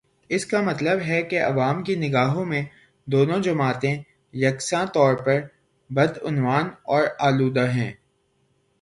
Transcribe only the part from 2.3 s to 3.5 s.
میں دونوں